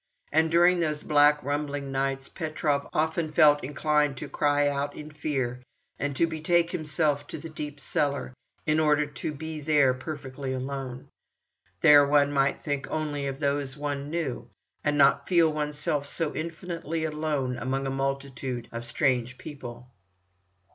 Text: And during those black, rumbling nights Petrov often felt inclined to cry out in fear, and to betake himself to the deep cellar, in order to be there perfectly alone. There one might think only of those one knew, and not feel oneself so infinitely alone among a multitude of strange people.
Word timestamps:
And 0.31 0.49
during 0.49 0.79
those 0.79 1.03
black, 1.03 1.43
rumbling 1.43 1.91
nights 1.91 2.27
Petrov 2.27 2.87
often 2.91 3.31
felt 3.31 3.63
inclined 3.63 4.17
to 4.17 4.27
cry 4.27 4.67
out 4.67 4.95
in 4.95 5.11
fear, 5.11 5.61
and 5.99 6.15
to 6.15 6.25
betake 6.25 6.71
himself 6.71 7.27
to 7.27 7.37
the 7.37 7.51
deep 7.51 7.79
cellar, 7.79 8.33
in 8.65 8.79
order 8.79 9.05
to 9.05 9.31
be 9.31 9.59
there 9.61 9.93
perfectly 9.93 10.53
alone. 10.53 11.07
There 11.81 12.03
one 12.07 12.31
might 12.31 12.63
think 12.63 12.87
only 12.89 13.27
of 13.27 13.39
those 13.39 13.77
one 13.77 14.09
knew, 14.09 14.49
and 14.83 14.97
not 14.97 15.27
feel 15.29 15.53
oneself 15.53 16.07
so 16.07 16.33
infinitely 16.33 17.03
alone 17.03 17.55
among 17.59 17.85
a 17.85 17.91
multitude 17.91 18.69
of 18.71 18.85
strange 18.85 19.37
people. 19.37 19.87